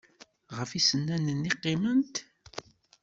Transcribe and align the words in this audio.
Ɣef 0.57 0.69
yisennanen 0.73 1.49
i 1.49 1.51
qqiment? 1.55 2.15